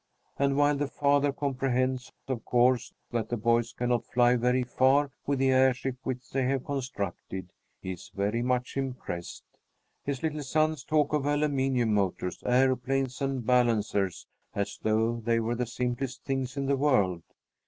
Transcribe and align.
And 0.39 0.57
while 0.57 0.75
the 0.75 0.87
father 0.87 1.31
comprehends, 1.31 2.11
of 2.27 2.43
course, 2.43 2.91
that 3.11 3.29
the 3.29 3.37
boys 3.37 3.71
cannot 3.71 4.03
fly 4.07 4.35
very 4.35 4.63
far 4.63 5.11
with 5.27 5.37
the 5.37 5.51
airship 5.51 5.95
which 6.01 6.27
they 6.31 6.41
have 6.45 6.65
constructed, 6.65 7.53
he 7.83 7.91
is 7.91 8.09
very 8.15 8.41
much 8.41 8.77
impressed. 8.77 9.43
His 10.03 10.23
little 10.23 10.41
sons 10.41 10.83
talk 10.83 11.13
of 11.13 11.27
aluminum 11.27 11.93
motors, 11.93 12.41
aeroplanes, 12.47 13.21
and 13.21 13.45
balancers, 13.45 14.25
as 14.55 14.79
though 14.81 15.17
they 15.17 15.39
were 15.39 15.53
the 15.53 15.67
simplest 15.67 16.23
things 16.23 16.57
in 16.57 16.65
the 16.65 16.77
world. 16.77 17.21